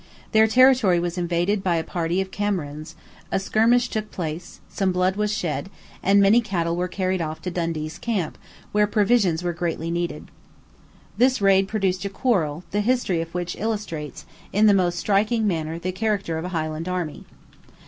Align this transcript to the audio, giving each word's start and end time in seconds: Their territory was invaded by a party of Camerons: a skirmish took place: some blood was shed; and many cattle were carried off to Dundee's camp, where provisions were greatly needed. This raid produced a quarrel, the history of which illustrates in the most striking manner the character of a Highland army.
Their 0.31 0.47
territory 0.47 0.99
was 0.99 1.15
invaded 1.15 1.61
by 1.63 1.75
a 1.75 1.83
party 1.83 2.19
of 2.21 2.31
Camerons: 2.31 2.95
a 3.31 3.37
skirmish 3.39 3.87
took 3.87 4.09
place: 4.09 4.59
some 4.67 4.91
blood 4.91 5.15
was 5.15 5.31
shed; 5.31 5.69
and 6.01 6.19
many 6.19 6.41
cattle 6.41 6.75
were 6.75 6.87
carried 6.87 7.21
off 7.21 7.39
to 7.43 7.51
Dundee's 7.51 7.99
camp, 7.99 8.39
where 8.71 8.87
provisions 8.87 9.43
were 9.43 9.53
greatly 9.53 9.91
needed. 9.91 10.31
This 11.19 11.39
raid 11.39 11.67
produced 11.67 12.03
a 12.03 12.09
quarrel, 12.09 12.63
the 12.71 12.81
history 12.81 13.21
of 13.21 13.35
which 13.35 13.55
illustrates 13.57 14.25
in 14.51 14.65
the 14.65 14.73
most 14.73 14.97
striking 14.97 15.45
manner 15.45 15.77
the 15.77 15.91
character 15.91 16.39
of 16.39 16.45
a 16.45 16.49
Highland 16.49 16.89
army. 16.89 17.25